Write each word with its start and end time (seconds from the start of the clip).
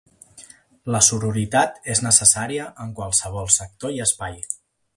La 0.95 1.01
sororitat 1.07 1.77
és 1.95 2.01
necessària 2.07 2.65
en 2.85 2.97
qualsevol 3.01 3.53
sector 3.59 3.97
i 3.99 4.05
espai. 4.07 4.41